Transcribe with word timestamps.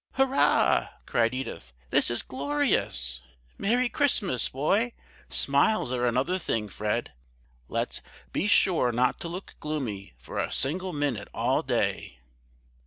"Hurrah!" 0.13 0.87
cried 1.05 1.31
Edith, 1.31 1.73
"this 1.91 2.09
is 2.09 2.23
glorious. 2.23 3.21
Merry 3.59 3.87
Christmas, 3.87 4.49
boy! 4.49 4.93
Smiles 5.29 5.91
are 5.91 6.07
another 6.07 6.39
thing, 6.39 6.69
Fred. 6.69 7.13
Let's 7.69 8.01
be 8.33 8.47
sure 8.47 8.91
not 8.91 9.19
to 9.19 9.27
look 9.27 9.53
gloomy 9.59 10.13
for 10.17 10.39
a 10.39 10.51
single 10.51 10.91
minute 10.91 11.27
all 11.35 11.61
day." 11.61 12.17